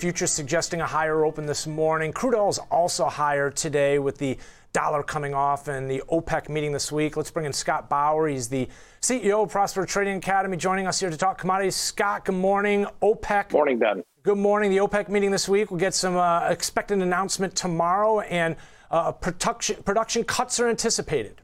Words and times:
futures 0.00 0.30
suggesting 0.30 0.80
a 0.80 0.86
higher 0.86 1.26
open 1.26 1.44
this 1.44 1.66
morning. 1.66 2.10
Crude 2.10 2.34
oil 2.34 2.48
is 2.48 2.58
also 2.70 3.04
higher 3.04 3.50
today 3.50 3.98
with 3.98 4.16
the 4.16 4.38
dollar 4.72 5.02
coming 5.02 5.34
off 5.34 5.68
and 5.68 5.90
the 5.90 6.02
OPEC 6.10 6.48
meeting 6.48 6.72
this 6.72 6.90
week. 6.90 7.18
Let's 7.18 7.30
bring 7.30 7.44
in 7.44 7.52
Scott 7.52 7.90
Bauer. 7.90 8.26
He's 8.26 8.48
the 8.48 8.66
CEO 9.02 9.42
of 9.42 9.50
Prosper 9.50 9.84
Trading 9.84 10.16
Academy, 10.16 10.56
joining 10.56 10.86
us 10.86 10.98
here 11.00 11.10
to 11.10 11.18
talk 11.18 11.36
commodities. 11.36 11.76
Scott, 11.76 12.24
good 12.24 12.34
morning. 12.34 12.86
OPEC. 13.02 13.52
Morning, 13.52 13.78
Ben. 13.78 14.02
Good 14.22 14.38
morning. 14.38 14.70
The 14.70 14.78
OPEC 14.78 15.10
meeting 15.10 15.30
this 15.30 15.50
week. 15.50 15.70
We'll 15.70 15.80
get 15.80 15.92
some 15.92 16.16
uh, 16.16 16.48
expected 16.48 17.02
announcement 17.02 17.54
tomorrow, 17.54 18.20
and 18.20 18.56
uh, 18.90 19.12
production 19.12 19.82
production 19.82 20.24
cuts 20.24 20.58
are 20.60 20.68
anticipated. 20.70 21.42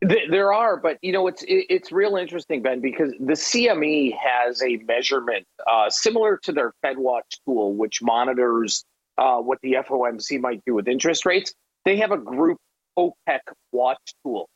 There 0.00 0.52
are, 0.52 0.76
but 0.76 0.98
you 1.02 1.10
know 1.10 1.26
it's 1.26 1.42
it's 1.48 1.90
real 1.90 2.16
interesting, 2.16 2.62
Ben, 2.62 2.80
because 2.80 3.12
the 3.18 3.32
CME 3.32 4.16
has 4.16 4.62
a 4.62 4.76
measurement 4.76 5.44
uh, 5.66 5.90
similar 5.90 6.38
to 6.44 6.52
their 6.52 6.72
FedWatch 6.84 7.40
tool, 7.44 7.74
which 7.74 8.00
monitors 8.00 8.84
uh, 9.16 9.38
what 9.38 9.58
the 9.60 9.72
FOMC 9.72 10.40
might 10.40 10.62
do 10.64 10.74
with 10.74 10.86
interest 10.86 11.26
rates. 11.26 11.52
They 11.84 11.96
have 11.96 12.12
a 12.12 12.18
group 12.18 12.58
OPEC 12.96 13.40
watch 13.72 14.14
tool, 14.22 14.48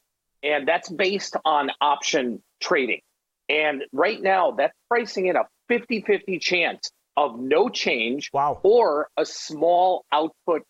and 0.44 0.66
that's 0.66 0.88
based 0.88 1.36
on 1.44 1.72
option 1.80 2.40
trading. 2.60 3.00
And 3.48 3.82
right 3.92 4.22
now, 4.22 4.52
that's 4.52 4.74
pricing 4.88 5.26
in 5.26 5.34
a 5.34 5.42
50 5.66 6.02
50 6.02 6.38
chance 6.38 6.92
of 7.16 7.40
no 7.40 7.68
change 7.68 8.30
wow. 8.32 8.60
or 8.62 9.08
a 9.16 9.26
small 9.26 10.04
output 10.12 10.62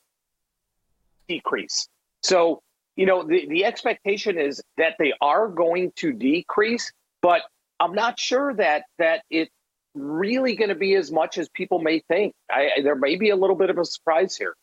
decrease. 1.29 1.89
So 2.23 2.62
you 2.97 3.07
know, 3.07 3.23
the, 3.27 3.47
the 3.49 3.65
expectation 3.65 4.39
is 4.39 4.63
that 4.77 4.97
they 4.99 5.13
are 5.21 5.49
going 5.49 5.93
to 5.97 6.13
decrease, 6.13 6.93
but 7.23 7.43
I'm 7.81 7.95
not 7.95 8.19
sure 8.19 8.55
that 8.55 8.85
that 8.99 9.23
it's 9.31 9.51
really 9.95 10.55
going 10.57 10.69
to 10.69 10.75
be 10.75 10.95
as 10.95 11.11
much 11.11 11.39
as 11.39 11.49
people 11.51 11.79
may 11.79 12.01
think. 12.09 12.35
I, 12.51 12.81
there 12.83 12.95
may 12.95 13.17
be 13.17 13.31
a 13.31 13.37
little 13.37 13.57
bit 13.57 13.71
of 13.71 13.79
a 13.79 13.85
surprise 13.85 14.37
here. 14.37 14.55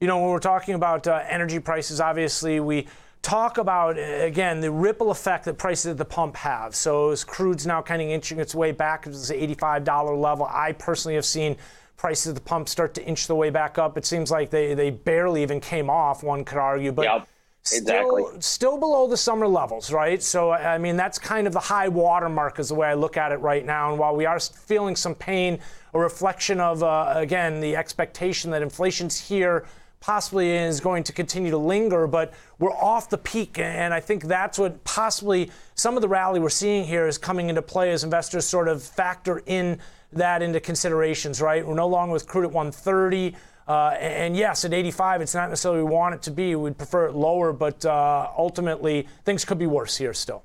You 0.00 0.06
know, 0.06 0.18
when 0.18 0.30
we're 0.30 0.38
talking 0.38 0.74
about 0.74 1.06
uh, 1.06 1.22
energy 1.28 1.58
prices, 1.58 2.00
obviously 2.00 2.60
we 2.60 2.86
talk 3.22 3.58
about 3.58 3.98
again 3.98 4.60
the 4.60 4.70
ripple 4.70 5.10
effect 5.10 5.44
that 5.46 5.58
prices 5.58 5.86
at 5.86 5.98
the 5.98 6.04
pump 6.04 6.36
have. 6.36 6.74
So 6.74 7.10
as 7.10 7.24
crude's 7.24 7.66
now 7.66 7.82
kind 7.82 8.00
of 8.00 8.08
inching 8.08 8.40
its 8.40 8.54
way 8.54 8.72
back 8.72 9.02
to 9.02 9.10
this 9.10 9.30
$85 9.30 10.20
level, 10.20 10.46
I 10.50 10.72
personally 10.72 11.14
have 11.16 11.24
seen 11.24 11.56
prices 11.96 12.28
at 12.28 12.34
the 12.34 12.40
pump 12.42 12.68
start 12.68 12.94
to 12.94 13.04
inch 13.04 13.26
the 13.26 13.34
way 13.34 13.50
back 13.50 13.78
up. 13.78 13.96
It 13.96 14.06
seems 14.06 14.30
like 14.30 14.50
they 14.50 14.74
they 14.74 14.90
barely 14.90 15.42
even 15.42 15.60
came 15.60 15.90
off. 15.90 16.22
One 16.22 16.42
could 16.42 16.58
argue, 16.58 16.92
but. 16.92 17.04
Yep 17.04 17.28
Still, 17.66 18.40
still 18.40 18.78
below 18.78 19.08
the 19.08 19.16
summer 19.16 19.48
levels, 19.48 19.92
right? 19.92 20.22
So, 20.22 20.52
I 20.52 20.78
mean, 20.78 20.96
that's 20.96 21.18
kind 21.18 21.46
of 21.46 21.52
the 21.52 21.60
high 21.60 21.88
water 21.88 22.28
mark, 22.28 22.58
is 22.58 22.68
the 22.68 22.74
way 22.74 22.88
I 22.88 22.94
look 22.94 23.16
at 23.16 23.32
it 23.32 23.38
right 23.38 23.64
now. 23.64 23.90
And 23.90 23.98
while 23.98 24.14
we 24.14 24.24
are 24.24 24.38
feeling 24.38 24.94
some 24.94 25.14
pain, 25.14 25.58
a 25.92 25.98
reflection 25.98 26.60
of, 26.60 26.82
uh, 26.82 27.12
again, 27.16 27.60
the 27.60 27.76
expectation 27.76 28.50
that 28.52 28.62
inflation's 28.62 29.18
here, 29.18 29.66
possibly 30.00 30.50
is 30.50 30.78
going 30.78 31.02
to 31.02 31.12
continue 31.12 31.50
to 31.50 31.58
linger, 31.58 32.06
but 32.06 32.32
we're 32.58 32.72
off 32.72 33.10
the 33.10 33.18
peak. 33.18 33.58
And 33.58 33.92
I 33.92 33.98
think 33.98 34.24
that's 34.24 34.58
what 34.58 34.84
possibly 34.84 35.50
some 35.74 35.96
of 35.96 36.02
the 36.02 36.08
rally 36.08 36.38
we're 36.38 36.48
seeing 36.48 36.84
here 36.84 37.08
is 37.08 37.18
coming 37.18 37.48
into 37.48 37.62
play 37.62 37.90
as 37.90 38.04
investors 38.04 38.46
sort 38.46 38.68
of 38.68 38.82
factor 38.82 39.42
in 39.46 39.80
that 40.12 40.42
into 40.42 40.60
considerations, 40.60 41.40
right? 41.40 41.66
We're 41.66 41.74
no 41.74 41.88
longer 41.88 42.12
with 42.12 42.28
crude 42.28 42.44
at 42.44 42.52
130. 42.52 43.34
Uh, 43.66 43.88
and 44.00 44.36
yes, 44.36 44.64
at 44.64 44.72
85, 44.72 45.22
it's 45.22 45.34
not 45.34 45.48
necessarily 45.48 45.82
we 45.82 45.90
want 45.90 46.14
it 46.14 46.22
to 46.22 46.30
be. 46.30 46.54
We'd 46.54 46.78
prefer 46.78 47.06
it 47.06 47.14
lower, 47.14 47.52
but 47.52 47.84
uh, 47.84 48.30
ultimately, 48.38 49.08
things 49.24 49.44
could 49.44 49.58
be 49.58 49.66
worse 49.66 49.96
here 49.96 50.14
still. 50.14 50.44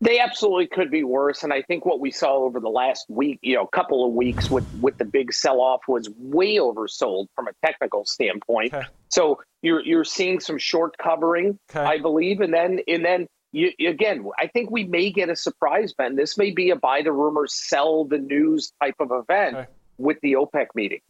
They 0.00 0.18
absolutely 0.18 0.66
could 0.66 0.90
be 0.90 1.04
worse, 1.04 1.44
and 1.44 1.52
I 1.52 1.62
think 1.62 1.86
what 1.86 2.00
we 2.00 2.10
saw 2.10 2.34
over 2.38 2.58
the 2.58 2.68
last 2.68 3.06
week, 3.08 3.38
you 3.40 3.54
know, 3.54 3.66
couple 3.66 4.04
of 4.04 4.14
weeks 4.14 4.50
with 4.50 4.66
with 4.80 4.98
the 4.98 5.04
big 5.04 5.32
sell-off 5.32 5.82
was 5.86 6.10
way 6.18 6.56
oversold 6.56 7.28
from 7.36 7.46
a 7.46 7.52
technical 7.64 8.04
standpoint. 8.04 8.74
Okay. 8.74 8.84
So 9.10 9.40
you're 9.62 9.84
you're 9.84 10.02
seeing 10.02 10.40
some 10.40 10.58
short 10.58 10.98
covering, 10.98 11.56
okay. 11.70 11.78
I 11.78 12.00
believe, 12.00 12.40
and 12.40 12.52
then 12.52 12.80
and 12.88 13.04
then 13.04 13.28
you, 13.52 13.70
again, 13.86 14.28
I 14.40 14.48
think 14.48 14.72
we 14.72 14.82
may 14.82 15.10
get 15.10 15.28
a 15.28 15.36
surprise, 15.36 15.92
Ben. 15.92 16.16
This 16.16 16.36
may 16.36 16.50
be 16.50 16.70
a 16.70 16.76
buy 16.76 17.02
the 17.02 17.12
rumors, 17.12 17.54
sell 17.54 18.04
the 18.04 18.18
news 18.18 18.72
type 18.80 18.96
of 18.98 19.12
event. 19.12 19.54
Okay 19.54 19.66
with 19.98 20.18
the 20.20 20.34
OPEC 20.34 20.66
meeting. 20.74 21.00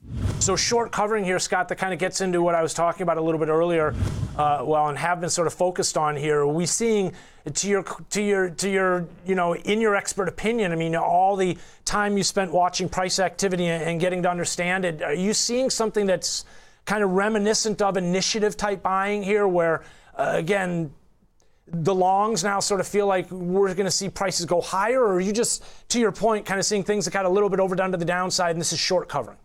So 0.43 0.57
short 0.57 0.91
covering 0.91 1.25
here, 1.25 1.39
Scott, 1.39 1.69
that 1.69 1.77
kind 1.77 1.93
of 1.93 2.01
gets 2.01 2.21
into 2.21 2.43
what 2.43 2.57
I 2.57 2.63
was 2.63 2.75
talking 2.75 3.05
about 3.05 3.17
a 3.17 3.21
little 3.21 3.39
bit 3.39 3.49
earlier, 3.49 3.95
uh, 4.37 4.65
well, 4.67 4.89
and 4.89 4.99
have 4.99 5.21
been 5.21 5.31
sort 5.31 5.47
of 5.47 5.55
focused 5.55 5.97
on 5.97 6.17
here. 6.17 6.41
Are 6.41 6.49
we 6.49 6.67
seeing, 6.67 7.13
to 7.55 7.69
your, 7.69 7.85
to 8.11 8.21
your, 8.21 8.51
to 8.51 8.69
your, 8.69 9.07
you 9.25 9.37
know, 9.37 9.55
in 9.55 9.81
your 9.81 9.95
expert 9.95 10.29
opinion, 10.29 10.73
I 10.73 10.75
mean, 10.75 10.97
all 10.97 11.37
the 11.37 11.57
time 11.85 12.17
you 12.17 12.25
spent 12.25 12.51
watching 12.53 12.89
price 12.89 13.21
activity 13.21 13.69
and 13.69 14.01
getting 14.01 14.21
to 14.25 14.31
understand 14.31 14.85
it, 14.85 15.01
are 15.01 15.15
you 15.15 15.33
seeing 15.33 15.71
something 15.71 16.07
that's 16.07 16.45
kind 16.87 17.05
of 17.05 17.13
reminiscent 17.13 17.81
of 17.81 17.97
initiative 17.97 18.57
type 18.57 18.83
buying 18.83 19.23
here, 19.23 19.47
where 19.47 19.85
uh, 20.17 20.33
again, 20.35 20.93
the 21.69 21.95
longs 21.95 22.43
now 22.43 22.59
sort 22.59 22.81
of 22.81 22.89
feel 22.89 23.07
like 23.07 23.31
we're 23.31 23.73
going 23.75 23.87
to 23.87 23.93
see 23.93 24.09
prices 24.09 24.45
go 24.45 24.61
higher, 24.61 25.03
or 25.03 25.15
are 25.15 25.21
you 25.21 25.33
just, 25.33 25.63
to 25.91 26.01
your 26.01 26.11
point, 26.11 26.45
kind 26.45 26.59
of 26.59 26.67
seeing 26.67 26.83
things 26.83 27.05
that 27.05 27.13
got 27.13 27.27
a 27.27 27.31
little 27.31 27.49
bit 27.49 27.61
overdone 27.61 27.93
to 27.93 27.97
the 27.97 28.05
downside 28.05 28.51
and 28.51 28.61
this 28.61 28.73
is 28.73 28.81
short 28.81 29.09
covering? 29.09 29.39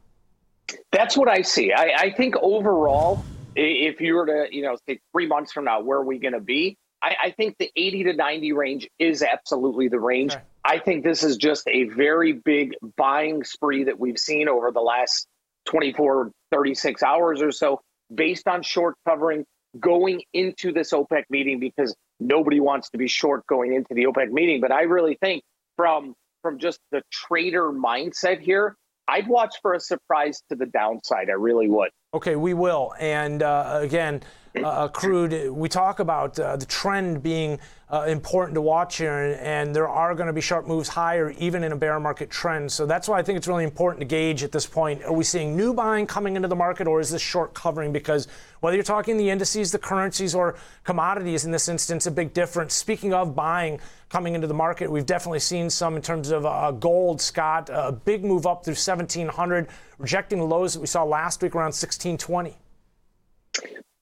That's 0.91 1.17
what 1.17 1.29
I 1.29 1.41
see. 1.41 1.71
I, 1.73 1.91
I 1.97 2.11
think 2.11 2.35
overall, 2.37 3.23
if 3.55 4.01
you 4.01 4.15
were 4.15 4.25
to, 4.25 4.47
you 4.51 4.63
know, 4.63 4.77
say 4.87 4.99
three 5.13 5.27
months 5.27 5.51
from 5.51 5.65
now, 5.65 5.81
where 5.81 5.99
are 5.99 6.05
we 6.05 6.19
going 6.19 6.33
to 6.33 6.39
be? 6.39 6.77
I, 7.01 7.15
I, 7.25 7.31
think 7.31 7.57
the 7.59 7.71
80 7.75 8.05
to 8.05 8.13
90 8.13 8.53
range 8.53 8.89
is 8.97 9.21
absolutely 9.21 9.87
the 9.87 9.99
range. 9.99 10.35
I 10.65 10.79
think 10.79 11.03
this 11.03 11.23
is 11.23 11.37
just 11.37 11.67
a 11.67 11.83
very 11.85 12.33
big 12.33 12.73
buying 12.97 13.43
spree 13.43 13.83
that 13.85 13.99
we've 13.99 14.17
seen 14.17 14.49
over 14.49 14.71
the 14.71 14.81
last 14.81 15.27
24, 15.65 16.31
36 16.51 17.03
hours 17.03 17.41
or 17.41 17.51
so 17.51 17.81
based 18.13 18.47
on 18.47 18.63
short 18.63 18.95
covering 19.07 19.45
going 19.79 20.23
into 20.33 20.71
this 20.71 20.91
OPEC 20.91 21.23
meeting 21.29 21.59
because 21.59 21.95
nobody 22.19 22.59
wants 22.59 22.89
to 22.89 22.97
be 22.97 23.07
short 23.07 23.45
going 23.47 23.73
into 23.73 23.93
the 23.93 24.05
OPEC 24.05 24.31
meeting. 24.31 24.61
But 24.61 24.71
I 24.71 24.83
really 24.83 25.17
think 25.21 25.43
from 25.75 26.15
from 26.41 26.59
just 26.59 26.79
the 26.91 27.01
trader 27.11 27.71
mindset 27.71 28.39
here, 28.39 28.75
I'd 29.07 29.27
watch 29.27 29.55
for 29.61 29.73
a 29.73 29.79
surprise 29.79 30.41
to 30.49 30.55
the 30.55 30.65
downside. 30.65 31.29
I 31.29 31.33
really 31.33 31.69
would. 31.69 31.91
Okay, 32.13 32.37
we 32.37 32.53
will. 32.53 32.93
And 33.01 33.43
uh, 33.43 33.79
again, 33.81 34.23
uh, 34.63 34.87
crude, 34.87 35.51
we 35.51 35.67
talk 35.67 35.99
about 35.99 36.39
uh, 36.39 36.55
the 36.55 36.65
trend 36.65 37.21
being 37.21 37.59
uh, 37.91 38.03
important 38.03 38.55
to 38.55 38.61
watch 38.61 38.97
here, 38.97 39.25
and, 39.25 39.39
and 39.41 39.75
there 39.75 39.89
are 39.89 40.15
going 40.15 40.27
to 40.27 40.33
be 40.33 40.39
sharp 40.39 40.65
moves 40.65 40.87
higher 40.87 41.31
even 41.31 41.65
in 41.65 41.73
a 41.73 41.75
bear 41.75 41.99
market 41.99 42.29
trend. 42.29 42.71
So 42.71 42.85
that's 42.85 43.09
why 43.09 43.19
I 43.19 43.23
think 43.23 43.35
it's 43.35 43.47
really 43.47 43.65
important 43.65 43.99
to 43.99 44.05
gauge 44.05 44.41
at 44.41 44.53
this 44.53 44.65
point. 44.65 45.03
Are 45.03 45.11
we 45.11 45.25
seeing 45.25 45.57
new 45.57 45.73
buying 45.73 46.07
coming 46.07 46.37
into 46.37 46.47
the 46.47 46.55
market, 46.55 46.87
or 46.87 47.01
is 47.01 47.09
this 47.09 47.21
short 47.21 47.53
covering? 47.53 47.91
Because 47.91 48.29
whether 48.61 48.77
you're 48.77 48.85
talking 48.85 49.17
the 49.17 49.29
indices, 49.29 49.73
the 49.73 49.77
currencies, 49.77 50.33
or 50.33 50.55
commodities 50.85 51.43
in 51.43 51.51
this 51.51 51.67
instance, 51.67 52.07
a 52.07 52.11
big 52.11 52.33
difference. 52.33 52.73
Speaking 52.73 53.13
of 53.13 53.35
buying 53.35 53.81
coming 54.07 54.33
into 54.33 54.47
the 54.47 54.53
market, 54.53 54.89
we've 54.89 55.05
definitely 55.05 55.39
seen 55.39 55.69
some 55.69 55.97
in 55.97 56.01
terms 56.01 56.31
of 56.31 56.45
uh, 56.45 56.71
gold, 56.71 57.19
Scott, 57.19 57.69
a 57.71 57.91
big 57.91 58.23
move 58.23 58.47
up 58.47 58.63
through 58.63 58.75
1700, 58.75 59.67
rejecting 59.97 60.39
the 60.39 60.45
lows 60.45 60.73
that 60.73 60.79
we 60.79 60.87
saw 60.87 61.03
last 61.03 61.41
week 61.41 61.55
around 61.55 61.73
1620 61.73 62.57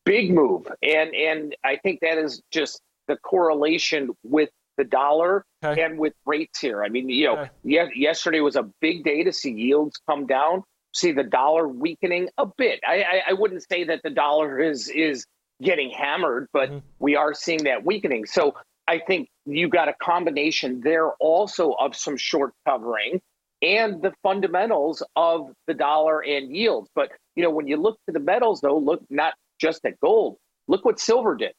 big 0.05 0.31
move 0.31 0.67
and 0.83 1.13
and 1.15 1.55
i 1.63 1.75
think 1.77 1.99
that 2.01 2.17
is 2.17 2.41
just 2.51 2.81
the 3.07 3.17
correlation 3.17 4.09
with 4.23 4.49
the 4.77 4.83
dollar 4.83 5.43
okay. 5.63 5.81
and 5.81 5.97
with 5.97 6.13
rates 6.25 6.59
here 6.59 6.83
i 6.83 6.89
mean 6.89 7.09
you 7.09 7.25
know 7.25 7.37
okay. 7.39 7.49
yeah, 7.63 7.85
yesterday 7.95 8.39
was 8.39 8.55
a 8.55 8.69
big 8.81 9.03
day 9.03 9.23
to 9.23 9.31
see 9.31 9.51
yields 9.51 9.99
come 10.07 10.27
down 10.27 10.63
see 10.93 11.11
the 11.11 11.23
dollar 11.23 11.67
weakening 11.67 12.29
a 12.37 12.45
bit 12.45 12.79
I, 12.87 13.01
I, 13.01 13.21
I 13.29 13.33
wouldn't 13.33 13.63
say 13.69 13.85
that 13.85 14.01
the 14.03 14.09
dollar 14.09 14.59
is 14.59 14.89
is 14.89 15.25
getting 15.61 15.89
hammered 15.89 16.47
but 16.53 16.69
mm-hmm. 16.69 16.79
we 16.99 17.15
are 17.15 17.33
seeing 17.33 17.63
that 17.63 17.85
weakening 17.85 18.25
so 18.25 18.53
i 18.87 18.99
think 18.99 19.29
you 19.45 19.69
got 19.69 19.87
a 19.87 19.93
combination 19.93 20.81
there 20.81 21.11
also 21.13 21.71
of 21.71 21.95
some 21.95 22.17
short 22.17 22.53
covering 22.67 23.21
and 23.61 24.01
the 24.01 24.13
fundamentals 24.21 25.01
of 25.15 25.51
the 25.67 25.73
dollar 25.73 26.21
and 26.21 26.55
yields 26.55 26.89
but 26.95 27.09
you 27.35 27.43
know 27.43 27.49
when 27.49 27.67
you 27.67 27.77
look 27.77 27.97
to 28.05 28.11
the 28.11 28.19
metals 28.19 28.61
though 28.61 28.77
look 28.77 29.01
not 29.09 29.33
just 29.59 29.85
at 29.85 29.99
gold. 29.99 30.37
Look 30.67 30.85
what 30.85 30.99
silver 30.99 31.35
did. 31.35 31.53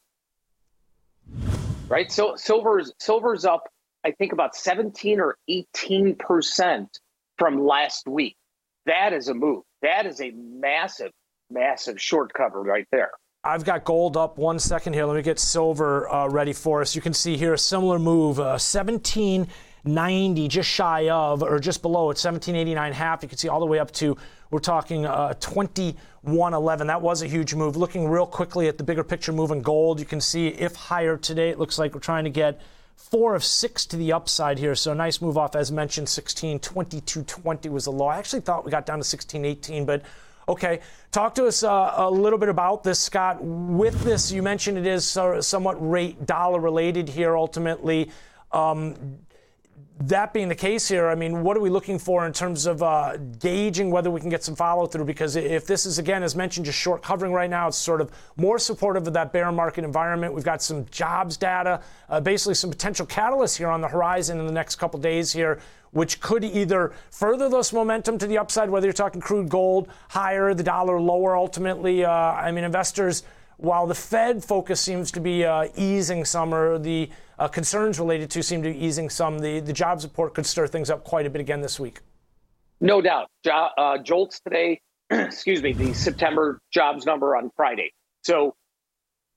Right? 1.87 2.11
So 2.11 2.35
silver's 2.35 2.93
silver's 2.99 3.45
up, 3.45 3.63
I 4.05 4.11
think 4.11 4.33
about 4.33 4.55
17 4.55 5.19
or 5.19 5.37
18 5.47 6.15
percent 6.15 6.99
from 7.37 7.65
last 7.65 8.07
week. 8.07 8.35
That 8.85 9.13
is 9.13 9.27
a 9.27 9.33
move. 9.33 9.63
That 9.81 10.05
is 10.05 10.21
a 10.21 10.31
massive, 10.31 11.11
massive 11.49 12.01
short 12.01 12.33
cover 12.33 12.61
right 12.61 12.87
there. 12.91 13.11
I've 13.43 13.63
got 13.63 13.85
gold 13.85 14.17
up 14.17 14.37
one 14.37 14.59
second 14.59 14.93
here. 14.93 15.05
Let 15.05 15.15
me 15.15 15.21
get 15.21 15.39
silver 15.39 16.11
uh, 16.11 16.27
ready 16.27 16.51
for 16.51 16.81
us. 16.81 16.95
You 16.95 17.01
can 17.01 17.13
see 17.13 17.37
here 17.37 17.53
a 17.53 17.57
similar 17.57 17.99
move, 17.99 18.39
uh, 18.39 18.57
1790, 19.87 20.47
just 20.47 20.69
shy 20.69 21.09
of 21.09 21.43
or 21.43 21.59
just 21.59 21.81
below 21.81 22.03
at 22.03 22.17
1789 22.17 22.93
half. 22.93 23.23
You 23.23 23.29
can 23.29 23.37
see 23.37 23.49
all 23.49 23.59
the 23.59 23.65
way 23.65 23.79
up 23.79 23.91
to 23.93 24.17
we're 24.49 24.59
talking 24.59 25.05
uh, 25.05 25.33
2111. 25.35 26.87
That 26.87 27.01
was 27.01 27.21
a 27.21 27.27
huge 27.27 27.53
move. 27.53 27.75
Looking 27.75 28.07
real 28.07 28.25
quickly 28.25 28.67
at 28.67 28.77
the 28.77 28.83
bigger 28.83 29.03
picture 29.03 29.33
move 29.33 29.51
in 29.51 29.61
gold, 29.61 29.99
you 29.99 30.05
can 30.05 30.21
see 30.21 30.47
if 30.47 30.75
higher 30.75 31.17
today, 31.17 31.49
it 31.49 31.59
looks 31.59 31.77
like 31.77 31.93
we're 31.93 31.99
trying 31.99 32.23
to 32.23 32.29
get 32.29 32.61
four 32.95 33.35
of 33.35 33.43
six 33.43 33.85
to 33.87 33.97
the 33.97 34.13
upside 34.13 34.57
here. 34.57 34.73
So 34.73 34.93
nice 34.93 35.21
move 35.21 35.37
off, 35.37 35.55
as 35.55 35.71
mentioned, 35.71 36.09
16, 36.09 36.59
22.20 36.59 37.69
was 37.69 37.85
the 37.85 37.91
low. 37.91 38.07
I 38.07 38.17
actually 38.17 38.41
thought 38.41 38.65
we 38.65 38.71
got 38.71 38.85
down 38.85 38.99
to 38.99 39.03
16.18, 39.03 39.85
but 39.85 40.03
okay. 40.47 40.79
Talk 41.11 41.35
to 41.35 41.45
us 41.45 41.63
uh, 41.63 41.93
a 41.97 42.09
little 42.09 42.39
bit 42.39 42.49
about 42.49 42.83
this, 42.83 42.99
Scott. 42.99 43.43
With 43.43 44.01
this, 44.03 44.31
you 44.31 44.41
mentioned 44.41 44.77
it 44.77 44.87
is 44.87 45.05
somewhat 45.05 45.75
rate 45.79 46.25
dollar 46.25 46.59
related 46.59 47.09
here 47.09 47.35
ultimately. 47.35 48.11
Um, 48.51 49.19
that 49.99 50.31
being 50.31 50.47
the 50.47 50.55
case 50.55 50.87
here, 50.87 51.07
I 51.07 51.15
mean, 51.15 51.43
what 51.43 51.57
are 51.57 51.59
we 51.59 51.71
looking 51.71 51.97
for 51.97 52.27
in 52.27 52.33
terms 52.33 52.67
of 52.67 52.83
uh, 52.83 53.17
gauging 53.17 53.89
whether 53.89 54.11
we 54.11 54.19
can 54.21 54.29
get 54.29 54.43
some 54.43 54.55
follow 54.55 54.85
through? 54.85 55.05
Because 55.05 55.35
if 55.35 55.65
this 55.65 55.85
is, 55.87 55.97
again, 55.97 56.21
as 56.21 56.35
mentioned, 56.35 56.67
just 56.67 56.77
short 56.77 57.01
covering 57.01 57.33
right 57.33 57.49
now, 57.49 57.67
it's 57.67 57.77
sort 57.77 58.01
of 58.01 58.11
more 58.35 58.59
supportive 58.59 59.07
of 59.07 59.13
that 59.13 59.33
bear 59.33 59.51
market 59.51 59.83
environment. 59.83 60.33
We've 60.33 60.43
got 60.43 60.61
some 60.61 60.85
jobs 60.91 61.35
data, 61.35 61.81
uh, 62.09 62.21
basically 62.21 62.53
some 62.53 62.69
potential 62.69 63.07
catalysts 63.07 63.57
here 63.57 63.69
on 63.69 63.81
the 63.81 63.87
horizon 63.87 64.39
in 64.39 64.45
the 64.45 64.53
next 64.53 64.75
couple 64.75 64.99
days 64.99 65.33
here, 65.33 65.59
which 65.91 66.19
could 66.19 66.43
either 66.43 66.93
further 67.09 67.49
this 67.49 67.73
momentum 67.73 68.19
to 68.19 68.27
the 68.27 68.37
upside, 68.37 68.69
whether 68.69 68.85
you're 68.85 68.93
talking 68.93 69.19
crude 69.19 69.49
gold 69.49 69.87
higher, 70.09 70.53
the 70.53 70.63
dollar 70.63 71.01
lower 71.01 71.35
ultimately. 71.35 72.05
Uh, 72.05 72.11
I 72.11 72.51
mean, 72.51 72.63
investors 72.63 73.23
while 73.57 73.87
the 73.87 73.95
Fed 73.95 74.43
focus 74.43 74.79
seems 74.79 75.11
to 75.11 75.19
be 75.19 75.43
uh, 75.43 75.67
easing 75.75 76.23
some, 76.25 76.53
or 76.53 76.77
the 76.77 77.09
uh, 77.39 77.47
concerns 77.47 77.99
related 77.99 78.29
to 78.31 78.43
seem 78.43 78.61
to 78.63 78.71
be 78.71 78.85
easing 78.85 79.09
some, 79.09 79.39
the, 79.39 79.59
the 79.59 79.73
jobs 79.73 80.03
report 80.03 80.33
could 80.33 80.45
stir 80.45 80.67
things 80.67 80.89
up 80.89 81.03
quite 81.03 81.25
a 81.25 81.29
bit 81.29 81.41
again 81.41 81.61
this 81.61 81.79
week. 81.79 81.99
No 82.79 83.01
doubt. 83.01 83.29
Jo- 83.43 83.69
uh, 83.77 83.97
JOLTS 83.97 84.39
today, 84.41 84.79
excuse 85.09 85.61
me, 85.63 85.73
the 85.73 85.93
September 85.93 86.59
jobs 86.71 87.05
number 87.05 87.35
on 87.35 87.51
Friday. 87.55 87.91
So 88.23 88.55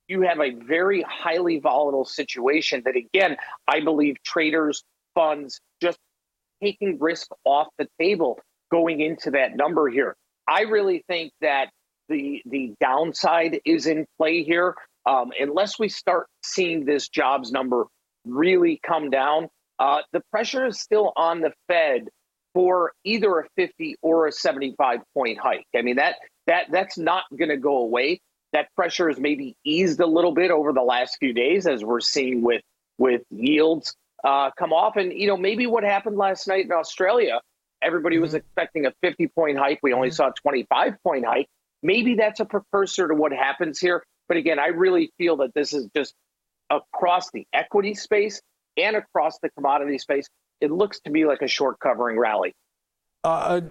you 0.09 0.23
have 0.23 0.41
a 0.41 0.51
very 0.51 1.03
highly 1.09 1.59
volatile 1.59 2.05
situation 2.05 2.83
that, 2.85 2.97
again, 2.97 3.37
I 3.67 3.81
believe 3.81 4.17
traders, 4.23 4.83
funds, 5.15 5.61
just 5.81 5.99
taking 6.63 6.99
risk 6.99 7.29
off 7.45 7.69
the 7.79 7.89
table 7.99 8.39
going 8.71 9.01
into 9.01 9.31
that 9.31 9.57
number 9.57 9.89
here. 9.89 10.15
I 10.47 10.63
really 10.63 11.05
think 11.09 11.33
that 11.41 11.71
the 12.11 12.43
the 12.45 12.75
downside 12.81 13.61
is 13.65 13.87
in 13.87 14.07
play 14.19 14.43
here. 14.43 14.75
Um, 15.07 15.31
unless 15.41 15.79
we 15.79 15.89
start 15.89 16.27
seeing 16.45 16.85
this 16.85 17.09
jobs 17.09 17.53
number 17.53 17.87
really 18.27 18.79
come 18.87 19.09
down, 19.09 19.49
uh, 19.79 20.01
the 20.13 20.21
pressure 20.31 20.67
is 20.67 20.79
still 20.79 21.13
on 21.17 21.41
the 21.41 21.53
Fed 21.69 22.09
for 22.53 22.93
either 23.05 23.39
a 23.39 23.47
50 23.57 23.97
or 24.03 24.27
a 24.27 24.33
75 24.33 25.01
point 25.15 25.39
hike. 25.39 25.67
I 25.75 25.83
mean 25.83 25.97
that 25.97 26.17
that 26.47 26.67
that's 26.71 26.99
not 26.99 27.25
going 27.37 27.49
to 27.49 27.57
go 27.57 27.79
away. 27.79 28.21
That 28.53 28.67
pressure 28.75 29.09
has 29.09 29.19
maybe 29.19 29.57
eased 29.65 30.01
a 30.01 30.07
little 30.07 30.33
bit 30.33 30.51
over 30.51 30.73
the 30.73 30.83
last 30.83 31.17
few 31.21 31.33
days, 31.33 31.67
as 31.67 31.85
we're 31.85 32.01
seeing 32.01 32.43
with 32.43 32.63
with 32.99 33.23
yields 33.31 33.95
uh, 34.25 34.51
come 34.59 34.73
off. 34.73 34.97
And 34.97 35.13
you 35.13 35.29
know 35.29 35.37
maybe 35.37 35.67
what 35.67 35.85
happened 35.85 36.17
last 36.17 36.49
night 36.49 36.65
in 36.65 36.73
Australia, 36.73 37.41
everybody 37.83 38.19
was 38.19 38.31
mm-hmm. 38.31 38.39
expecting 38.39 38.87
a 38.87 38.93
50 39.03 39.29
point 39.29 39.59
hike. 39.59 39.79
We 39.83 39.93
only 39.93 40.09
mm-hmm. 40.09 40.15
saw 40.15 40.29
a 40.29 40.35
25 40.43 40.97
point 41.03 41.25
hike. 41.25 41.49
Maybe 41.83 42.15
that's 42.15 42.41
a 42.41 42.45
precursor 42.45 43.09
to 43.09 43.15
what 43.15 43.33
happens 43.33 43.79
here. 43.79 44.05
But 44.29 44.37
again, 44.37 44.59
I 44.59 44.69
really 44.69 45.13
feel 45.19 45.39
that 45.39 45.55
this 45.55 45.73
is 45.73 45.89
just 45.97 46.15
across 46.71 47.31
the 47.33 47.47
equity 47.53 47.95
space 47.95 48.41
and 48.77 48.97
across 48.97 49.39
the 49.43 49.51
commodity 49.51 49.99
space. 49.99 50.29
It 50.61 50.71
looks 50.71 51.01
to 51.01 51.11
me 51.11 51.27
like 51.27 51.43
a 51.43 51.49
short 51.49 51.79
covering 51.81 52.19
rally. 52.19 52.55
Uh, 53.25 53.63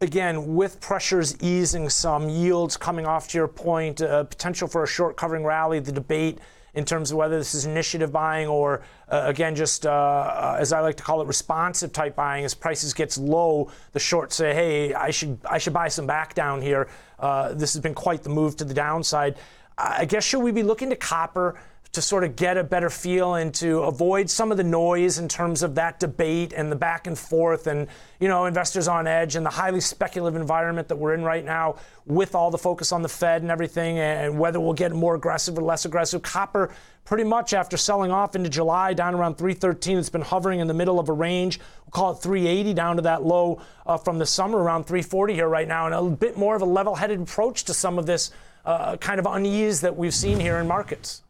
again, 0.00 0.54
with 0.54 0.80
pressures 0.80 1.40
easing 1.42 1.88
some, 1.88 2.28
yields 2.28 2.76
coming 2.76 3.06
off 3.06 3.28
to 3.28 3.38
your 3.38 3.48
point, 3.48 4.02
uh, 4.02 4.24
potential 4.24 4.68
for 4.68 4.82
a 4.82 4.86
short 4.86 5.16
covering 5.16 5.44
rally, 5.44 5.80
the 5.80 5.92
debate 5.92 6.38
in 6.76 6.84
terms 6.84 7.10
of 7.10 7.16
whether 7.16 7.38
this 7.38 7.54
is 7.54 7.64
initiative 7.64 8.12
buying 8.12 8.46
or, 8.46 8.82
uh, 9.08 9.22
again, 9.24 9.56
just 9.56 9.86
uh, 9.86 9.90
uh, 9.90 10.56
as 10.60 10.72
I 10.72 10.80
like 10.80 10.96
to 10.98 11.02
call 11.02 11.22
it, 11.22 11.26
responsive 11.26 11.90
type 11.92 12.14
buying. 12.14 12.44
As 12.44 12.54
prices 12.54 12.92
gets 12.92 13.16
low, 13.16 13.70
the 13.92 13.98
shorts 13.98 14.36
say, 14.36 14.54
"Hey, 14.54 14.94
I 14.94 15.10
should 15.10 15.38
I 15.50 15.58
should 15.58 15.72
buy 15.72 15.88
some 15.88 16.06
back 16.06 16.34
down 16.34 16.60
here." 16.60 16.88
Uh, 17.18 17.54
this 17.54 17.72
has 17.72 17.82
been 17.82 17.94
quite 17.94 18.22
the 18.22 18.28
move 18.28 18.56
to 18.56 18.64
the 18.64 18.74
downside. 18.74 19.36
I 19.78 20.04
guess 20.04 20.22
should 20.22 20.40
we 20.40 20.52
be 20.52 20.62
looking 20.62 20.90
to 20.90 20.96
copper? 20.96 21.58
To 21.96 22.02
sort 22.02 22.24
of 22.24 22.36
get 22.36 22.58
a 22.58 22.62
better 22.62 22.90
feel 22.90 23.36
and 23.36 23.54
to 23.54 23.80
avoid 23.80 24.28
some 24.28 24.50
of 24.50 24.58
the 24.58 24.62
noise 24.62 25.18
in 25.18 25.26
terms 25.26 25.62
of 25.62 25.76
that 25.76 25.98
debate 25.98 26.52
and 26.52 26.70
the 26.70 26.76
back 26.76 27.06
and 27.06 27.18
forth 27.18 27.66
and 27.66 27.88
you 28.20 28.28
know 28.28 28.44
investors 28.44 28.86
on 28.86 29.06
edge 29.06 29.34
and 29.34 29.46
the 29.46 29.50
highly 29.50 29.80
speculative 29.80 30.38
environment 30.38 30.88
that 30.88 30.96
we're 30.96 31.14
in 31.14 31.24
right 31.24 31.42
now 31.46 31.74
with 32.04 32.34
all 32.34 32.50
the 32.50 32.58
focus 32.58 32.92
on 32.92 33.00
the 33.00 33.08
Fed 33.08 33.40
and 33.40 33.50
everything 33.50 33.98
and 33.98 34.38
whether 34.38 34.60
we'll 34.60 34.74
get 34.74 34.92
more 34.92 35.14
aggressive 35.14 35.56
or 35.56 35.62
less 35.62 35.86
aggressive. 35.86 36.20
Copper 36.20 36.70
pretty 37.06 37.24
much 37.24 37.54
after 37.54 37.78
selling 37.78 38.10
off 38.10 38.36
into 38.36 38.50
July 38.50 38.92
down 38.92 39.14
around 39.14 39.38
313 39.38 39.96
it's 39.96 40.10
been 40.10 40.20
hovering 40.20 40.60
in 40.60 40.66
the 40.66 40.74
middle 40.74 41.00
of 41.00 41.08
a 41.08 41.14
range. 41.14 41.58
We'll 41.86 41.92
call 41.92 42.12
it 42.12 42.16
380 42.16 42.74
down 42.74 42.96
to 42.96 43.02
that 43.02 43.24
low 43.24 43.62
uh, 43.86 43.96
from 43.96 44.18
the 44.18 44.26
summer 44.26 44.58
around 44.58 44.84
340 44.84 45.32
here 45.32 45.48
right 45.48 45.66
now 45.66 45.86
and 45.86 45.94
a 45.94 46.02
bit 46.14 46.36
more 46.36 46.54
of 46.56 46.60
a 46.60 46.66
level-headed 46.66 47.22
approach 47.22 47.64
to 47.64 47.72
some 47.72 47.98
of 47.98 48.04
this 48.04 48.32
uh, 48.66 48.98
kind 48.98 49.18
of 49.18 49.24
unease 49.24 49.80
that 49.80 49.96
we've 49.96 50.12
seen 50.12 50.38
here 50.38 50.58
in 50.58 50.68
markets 50.68 51.22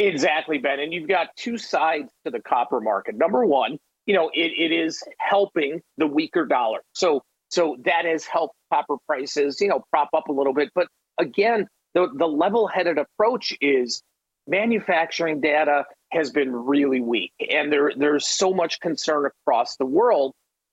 Exactly, 0.00 0.58
Ben. 0.58 0.80
And 0.80 0.92
you've 0.92 1.08
got 1.08 1.28
two 1.36 1.58
sides 1.58 2.10
to 2.24 2.30
the 2.30 2.40
copper 2.40 2.80
market. 2.80 3.16
Number 3.16 3.44
one, 3.44 3.78
you 4.06 4.14
know, 4.14 4.30
it, 4.32 4.52
it 4.56 4.72
is 4.72 5.02
helping 5.18 5.82
the 5.98 6.06
weaker 6.06 6.46
dollar. 6.46 6.80
So 6.94 7.22
so 7.50 7.76
that 7.84 8.04
has 8.06 8.24
helped 8.24 8.54
copper 8.72 8.96
prices, 9.06 9.60
you 9.60 9.68
know, 9.68 9.84
prop 9.90 10.08
up 10.16 10.28
a 10.28 10.32
little 10.32 10.54
bit. 10.54 10.70
But 10.74 10.86
again, 11.18 11.66
the, 11.94 12.08
the 12.16 12.26
level-headed 12.26 12.96
approach 12.96 13.52
is 13.60 14.02
manufacturing 14.46 15.40
data 15.40 15.84
has 16.12 16.30
been 16.30 16.54
really 16.54 17.00
weak. 17.00 17.32
And 17.50 17.70
there 17.72 17.92
there's 17.94 18.26
so 18.26 18.54
much 18.54 18.80
concern 18.80 19.26
across 19.26 19.76
the 19.76 19.86
world 19.86 20.32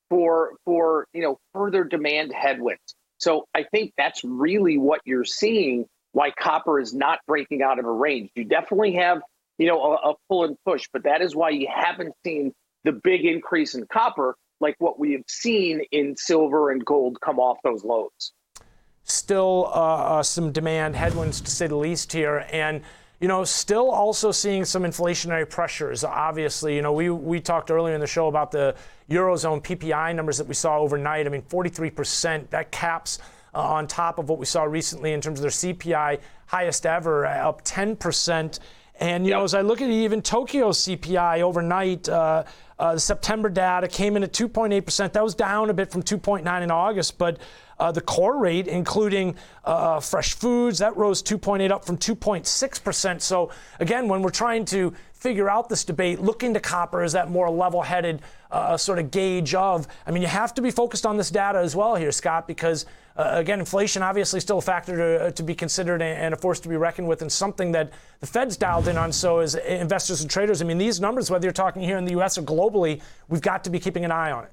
for 0.09 0.53
for 0.63 1.07
you 1.13 1.21
know 1.21 1.37
further 1.53 1.83
demand 1.83 2.31
headwinds. 2.33 2.95
So 3.17 3.45
I 3.53 3.63
think 3.63 3.91
that's 3.97 4.23
really 4.23 4.77
what 4.77 5.01
you're 5.03 5.25
seeing 5.25 5.85
why 6.17 6.31
copper 6.31 6.79
is 6.79 6.95
not 6.95 7.19
breaking 7.27 7.61
out 7.61 7.77
of 7.77 7.85
a 7.85 7.91
range. 7.91 8.31
You 8.33 8.43
definitely 8.43 8.93
have, 8.93 9.21
you 9.59 9.67
know, 9.67 9.79
a, 9.79 10.09
a 10.09 10.13
pull 10.27 10.45
and 10.45 10.57
push, 10.65 10.89
but 10.91 11.03
that 11.03 11.21
is 11.21 11.35
why 11.35 11.51
you 11.51 11.67
haven't 11.71 12.15
seen 12.25 12.53
the 12.85 12.91
big 12.91 13.23
increase 13.23 13.75
in 13.75 13.85
copper 13.85 14.35
like 14.59 14.73
what 14.79 14.97
we 14.97 15.11
have 15.11 15.21
seen 15.27 15.79
in 15.91 16.17
silver 16.17 16.71
and 16.71 16.83
gold 16.83 17.21
come 17.21 17.37
off 17.37 17.59
those 17.63 17.83
lows. 17.83 18.31
Still 19.03 19.67
uh, 19.67 20.17
uh, 20.17 20.23
some 20.23 20.51
demand 20.51 20.95
headwinds 20.95 21.39
to 21.39 21.51
say 21.51 21.67
the 21.67 21.75
least 21.75 22.11
here, 22.11 22.47
and 22.51 22.81
you 23.21 23.27
know, 23.27 23.43
still 23.43 23.91
also 23.91 24.31
seeing 24.31 24.65
some 24.65 24.81
inflationary 24.81 25.47
pressures. 25.47 26.03
Obviously, 26.03 26.75
you 26.75 26.81
know, 26.81 26.93
we 26.93 27.11
we 27.11 27.39
talked 27.39 27.69
earlier 27.69 27.93
in 27.93 28.01
the 28.01 28.07
show 28.07 28.25
about 28.25 28.49
the 28.49 28.73
eurozone 29.07 29.61
PPI 29.61 30.15
numbers 30.15 30.39
that 30.39 30.47
we 30.47 30.55
saw 30.55 30.79
overnight. 30.79 31.27
I 31.27 31.29
mean, 31.29 31.43
43 31.43 31.91
percent 31.91 32.49
that 32.49 32.71
caps 32.71 33.19
uh, 33.57 33.61
on 33.61 33.87
top 33.87 34.19
of 34.19 34.29
what 34.29 34.37
we 34.37 34.45
saw 34.45 34.63
recently 34.63 35.13
in 35.13 35.19
terms 35.19 35.39
of 35.39 35.41
their 35.41 35.49
CPI, 35.49 36.19
highest 36.45 36.85
ever, 36.85 37.25
uh, 37.25 37.49
up 37.49 37.63
10%. 37.63 38.59
And, 38.99 39.25
you 39.25 39.31
yep. 39.31 39.39
know, 39.39 39.43
as 39.43 39.55
I 39.55 39.61
look 39.61 39.81
at 39.81 39.89
even 39.89 40.21
Tokyo 40.21 40.69
CPI 40.69 41.41
overnight, 41.41 42.07
uh, 42.07 42.43
uh, 42.77 42.93
the 42.93 42.99
September 42.99 43.49
data 43.49 43.87
came 43.87 44.15
in 44.15 44.21
at 44.21 44.31
2.8%. 44.31 45.11
That 45.11 45.23
was 45.23 45.33
down 45.33 45.71
a 45.71 45.73
bit 45.73 45.91
from 45.91 46.03
2.9 46.03 46.61
in 46.61 46.69
August, 46.69 47.17
but 47.17 47.39
uh, 47.79 47.91
the 47.91 48.01
core 48.01 48.37
rate, 48.37 48.67
including 48.67 49.35
uh, 49.65 49.99
fresh 49.99 50.33
foods, 50.33 50.79
that 50.79 50.95
rose 50.97 51.21
2.8 51.21 51.71
up 51.71 51.85
from 51.85 51.97
2.6%. 51.97 53.21
So 53.21 53.51
again, 53.79 54.07
when 54.07 54.21
we're 54.21 54.29
trying 54.29 54.65
to 54.65 54.93
figure 55.13 55.49
out 55.49 55.67
this 55.67 55.83
debate, 55.83 56.19
looking 56.19 56.53
to 56.53 56.59
copper 56.59 57.01
as 57.01 57.13
that 57.13 57.29
more 57.29 57.49
level-headed 57.49 58.21
uh, 58.51 58.77
sort 58.77 58.99
of 58.99 59.11
gauge 59.11 59.53
of. 59.55 59.87
I 60.05 60.11
mean, 60.11 60.21
you 60.21 60.27
have 60.27 60.53
to 60.53 60.61
be 60.61 60.71
focused 60.71 61.05
on 61.05 61.17
this 61.17 61.31
data 61.31 61.57
as 61.57 61.75
well 61.75 61.95
here, 61.95 62.11
Scott, 62.11 62.47
because 62.47 62.85
uh, 63.17 63.31
again, 63.33 63.59
inflation 63.59 64.03
obviously 64.03 64.39
still 64.39 64.59
a 64.59 64.61
factor 64.61 64.95
to, 64.95 65.25
uh, 65.25 65.31
to 65.31 65.41
be 65.41 65.55
considered 65.55 66.03
and 66.03 66.33
a 66.33 66.37
force 66.37 66.59
to 66.59 66.69
be 66.69 66.77
reckoned 66.77 67.07
with, 67.07 67.23
and 67.23 67.31
something 67.31 67.71
that 67.71 67.91
the 68.19 68.27
Fed's 68.27 68.57
dialed 68.57 68.87
in 68.87 68.95
on. 68.95 69.11
So, 69.11 69.39
as 69.39 69.55
investors 69.55 70.21
and 70.21 70.29
traders, 70.29 70.61
I 70.61 70.65
mean, 70.65 70.77
these 70.77 71.01
numbers, 71.01 71.31
whether 71.31 71.45
you're 71.45 71.51
talking 71.51 71.81
here 71.81 71.97
in 71.97 72.05
the 72.05 72.11
U.S. 72.11 72.37
or 72.37 72.43
globally, 72.43 73.01
we've 73.27 73.41
got 73.41 73.63
to 73.63 73.71
be 73.71 73.79
keeping 73.79 74.05
an 74.05 74.11
eye 74.11 74.31
on 74.31 74.43
it. 74.43 74.51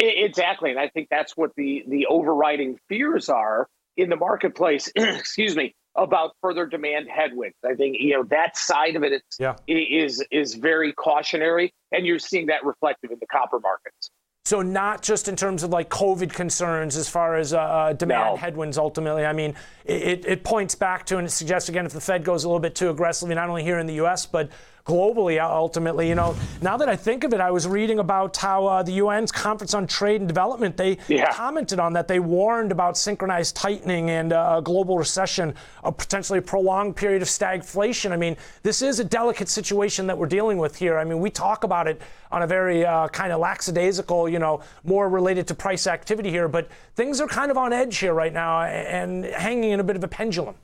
Exactly, 0.00 0.70
and 0.70 0.78
I 0.78 0.88
think 0.88 1.08
that's 1.10 1.36
what 1.36 1.50
the 1.56 1.84
the 1.88 2.06
overriding 2.06 2.78
fears 2.88 3.28
are 3.28 3.68
in 3.96 4.08
the 4.10 4.16
marketplace. 4.16 4.90
excuse 4.96 5.56
me 5.56 5.74
about 5.96 6.36
further 6.40 6.66
demand 6.66 7.08
headwinds. 7.08 7.56
I 7.64 7.74
think 7.74 7.96
you 7.98 8.14
know 8.14 8.24
that 8.30 8.56
side 8.56 8.96
of 8.96 9.02
it 9.02 9.22
yeah. 9.38 9.56
is 9.66 10.24
is 10.30 10.54
very 10.54 10.92
cautionary, 10.92 11.72
and 11.92 12.06
you're 12.06 12.20
seeing 12.20 12.46
that 12.46 12.64
reflected 12.64 13.10
in 13.10 13.18
the 13.20 13.26
copper 13.26 13.58
markets. 13.58 14.10
So 14.44 14.62
not 14.62 15.02
just 15.02 15.28
in 15.28 15.36
terms 15.36 15.62
of 15.62 15.70
like 15.70 15.90
COVID 15.90 16.32
concerns 16.32 16.96
as 16.96 17.06
far 17.06 17.36
as 17.36 17.52
uh, 17.52 17.58
uh 17.58 17.92
demand 17.92 18.34
no. 18.34 18.36
headwinds 18.36 18.78
ultimately. 18.78 19.26
I 19.26 19.32
mean, 19.32 19.54
it, 19.84 20.24
it 20.24 20.42
points 20.42 20.74
back 20.74 21.04
to 21.06 21.18
and 21.18 21.26
it 21.26 21.30
suggests 21.30 21.68
again 21.68 21.84
if 21.84 21.92
the 21.92 22.00
Fed 22.00 22.24
goes 22.24 22.44
a 22.44 22.48
little 22.48 22.60
bit 22.60 22.74
too 22.74 22.88
aggressively, 22.88 23.34
not 23.34 23.48
only 23.48 23.62
here 23.62 23.78
in 23.78 23.86
the 23.86 23.94
U.S. 23.94 24.24
but 24.24 24.48
globally 24.88 25.38
ultimately. 25.40 26.08
You 26.08 26.14
know, 26.14 26.34
now 26.62 26.76
that 26.78 26.88
I 26.88 26.96
think 26.96 27.22
of 27.22 27.32
it, 27.32 27.40
I 27.40 27.50
was 27.50 27.68
reading 27.68 27.98
about 27.98 28.36
how 28.36 28.66
uh, 28.66 28.82
the 28.82 29.00
UN's 29.00 29.30
Conference 29.30 29.74
on 29.74 29.86
Trade 29.86 30.22
and 30.22 30.28
Development 30.28 30.76
they 30.76 30.98
yeah. 31.06 31.30
commented 31.32 31.78
on 31.78 31.92
that. 31.92 32.08
They 32.08 32.18
warned 32.18 32.72
about 32.72 32.96
synchronized 32.96 33.54
tightening 33.54 34.10
and 34.10 34.32
uh, 34.32 34.56
a 34.58 34.62
global 34.62 34.98
recession, 34.98 35.54
a 35.84 35.92
potentially 35.92 36.40
prolonged 36.40 36.96
period 36.96 37.22
of 37.22 37.28
stagflation. 37.28 38.10
I 38.10 38.16
mean, 38.16 38.36
this 38.62 38.82
is 38.82 38.98
a 38.98 39.04
delicate 39.04 39.48
situation 39.48 40.06
that 40.06 40.16
we're 40.16 40.26
dealing 40.26 40.58
with 40.58 40.74
here. 40.74 40.98
I 40.98 41.04
mean, 41.04 41.20
we 41.20 41.30
talk 41.30 41.64
about 41.64 41.86
it 41.86 42.00
on 42.32 42.42
a 42.42 42.46
very 42.46 42.84
uh, 42.84 43.08
kind 43.08 43.32
of 43.32 43.40
lackadaisical, 43.40 44.28
you 44.28 44.38
know, 44.38 44.62
more 44.84 45.08
related 45.08 45.46
to 45.48 45.54
price 45.54 45.86
activity 45.86 46.30
here, 46.30 46.48
but 46.48 46.68
things 46.94 47.20
are 47.20 47.28
kind 47.28 47.50
of 47.50 47.56
on 47.56 47.72
edge 47.72 47.98
here 47.98 48.14
right 48.14 48.32
now 48.32 48.62
and 48.62 49.24
hanging 49.24 49.70
in 49.70 49.80
a 49.80 49.84
bit 49.84 49.96
of 49.96 50.04
a 50.04 50.08
pendulum. 50.08 50.54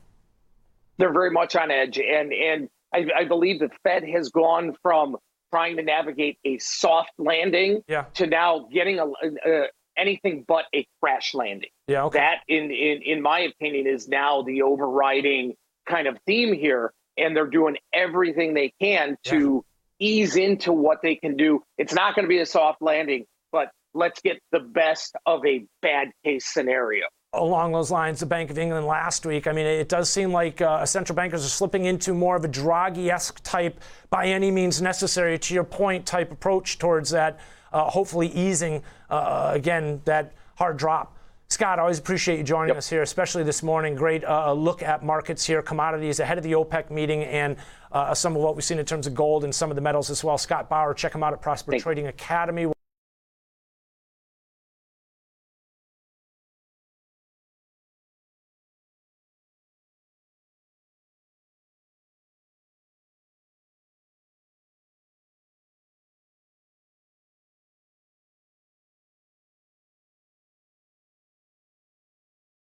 They're 0.97 1.13
very 1.13 1.31
much 1.31 1.55
on 1.55 1.71
edge, 1.71 1.99
and 1.99 2.31
and 2.31 2.69
I, 2.93 3.05
I 3.15 3.25
believe 3.25 3.59
the 3.59 3.69
Fed 3.83 4.03
has 4.03 4.29
gone 4.29 4.75
from 4.81 5.17
trying 5.51 5.77
to 5.77 5.83
navigate 5.83 6.37
a 6.45 6.57
soft 6.57 7.11
landing 7.17 7.81
yeah. 7.87 8.05
to 8.15 8.27
now 8.27 8.67
getting 8.71 8.99
a, 8.99 9.65
anything 9.97 10.43
but 10.47 10.65
a 10.73 10.85
crash 11.01 11.33
landing. 11.33 11.69
Yeah, 11.87 12.05
okay. 12.05 12.19
That, 12.19 12.39
in, 12.47 12.71
in 12.71 13.01
in 13.03 13.21
my 13.21 13.41
opinion, 13.41 13.87
is 13.87 14.07
now 14.07 14.41
the 14.41 14.63
overriding 14.63 15.53
kind 15.87 16.07
of 16.07 16.17
theme 16.25 16.53
here, 16.53 16.91
and 17.17 17.35
they're 17.35 17.47
doing 17.47 17.77
everything 17.93 18.53
they 18.53 18.73
can 18.81 19.17
to 19.25 19.63
yeah. 19.99 20.07
ease 20.07 20.35
into 20.35 20.71
what 20.73 20.99
they 21.01 21.15
can 21.15 21.37
do. 21.37 21.61
It's 21.77 21.93
not 21.93 22.15
going 22.15 22.25
to 22.25 22.29
be 22.29 22.39
a 22.39 22.45
soft 22.45 22.81
landing, 22.81 23.25
but 23.51 23.69
let's 23.93 24.19
get 24.21 24.39
the 24.51 24.59
best 24.59 25.15
of 25.25 25.45
a 25.45 25.65
bad 25.81 26.09
case 26.23 26.45
scenario 26.45 27.05
along 27.35 27.71
those 27.71 27.91
lines, 27.91 28.19
the 28.19 28.25
Bank 28.25 28.49
of 28.49 28.57
England 28.57 28.85
last 28.87 29.25
week. 29.25 29.47
I 29.47 29.51
mean, 29.51 29.65
it 29.65 29.89
does 29.89 30.09
seem 30.09 30.31
like 30.31 30.61
uh, 30.61 30.85
central 30.85 31.15
bankers 31.15 31.45
are 31.45 31.49
slipping 31.49 31.85
into 31.85 32.13
more 32.13 32.35
of 32.35 32.43
a 32.45 32.47
Draghi-esque 32.47 33.41
type, 33.43 33.79
by 34.09 34.27
any 34.27 34.51
means 34.51 34.81
necessary, 34.81 35.37
to 35.39 35.53
your 35.53 35.63
point, 35.63 36.05
type 36.05 36.31
approach 36.31 36.79
towards 36.79 37.09
that, 37.11 37.39
uh, 37.73 37.89
hopefully 37.89 38.27
easing, 38.27 38.81
uh, 39.09 39.51
again, 39.53 40.01
that 40.05 40.33
hard 40.55 40.77
drop. 40.77 41.15
Scott, 41.47 41.77
I 41.77 41.83
always 41.83 41.99
appreciate 41.99 42.37
you 42.37 42.43
joining 42.43 42.69
yep. 42.69 42.77
us 42.77 42.89
here, 42.89 43.03
especially 43.03 43.43
this 43.43 43.61
morning. 43.61 43.93
Great 43.93 44.23
uh, 44.23 44.51
look 44.51 44.81
at 44.81 45.03
markets 45.03 45.45
here, 45.45 45.61
commodities 45.61 46.19
ahead 46.19 46.37
of 46.37 46.43
the 46.43 46.53
OPEC 46.53 46.89
meeting, 46.89 47.23
and 47.23 47.55
uh, 47.91 48.13
some 48.15 48.35
of 48.35 48.41
what 48.41 48.55
we've 48.55 48.63
seen 48.63 48.79
in 48.79 48.85
terms 48.85 49.05
of 49.05 49.13
gold 49.13 49.43
and 49.43 49.53
some 49.53 49.69
of 49.69 49.75
the 49.75 49.81
metals 49.81 50.09
as 50.09 50.23
well. 50.23 50.37
Scott 50.37 50.69
Bauer, 50.69 50.93
check 50.93 51.13
him 51.13 51.23
out 51.23 51.33
at 51.33 51.41
Prosper 51.41 51.77
Trading 51.77 52.07
Academy. 52.07 52.74